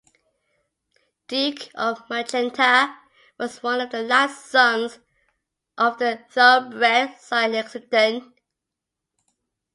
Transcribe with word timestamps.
Duke 1.27 1.69
of 1.75 2.09
Magenta 2.09 2.97
was 3.37 3.61
one 3.61 3.79
of 3.81 3.91
the 3.91 4.01
last 4.01 4.47
sons 4.47 4.97
of 5.77 5.99
the 5.99 6.25
thoroughbred 6.31 7.19
sire 7.19 7.49
Lexington. 7.49 8.33